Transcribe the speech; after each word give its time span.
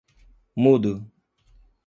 Mudo. 0.63 0.93